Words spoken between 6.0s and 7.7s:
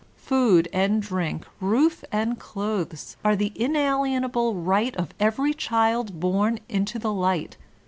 bom into the light.